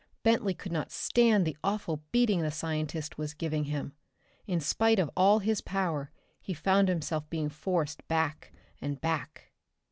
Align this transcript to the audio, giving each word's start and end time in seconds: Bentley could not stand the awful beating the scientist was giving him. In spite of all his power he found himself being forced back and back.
Bentley 0.23 0.55
could 0.55 0.71
not 0.71 0.89
stand 0.91 1.45
the 1.45 1.55
awful 1.63 2.01
beating 2.11 2.41
the 2.41 2.49
scientist 2.49 3.19
was 3.19 3.35
giving 3.35 3.65
him. 3.65 3.93
In 4.47 4.59
spite 4.59 4.97
of 4.97 5.11
all 5.15 5.37
his 5.37 5.61
power 5.61 6.09
he 6.41 6.55
found 6.55 6.87
himself 6.87 7.29
being 7.29 7.49
forced 7.49 8.07
back 8.07 8.51
and 8.81 8.99
back. 8.99 9.51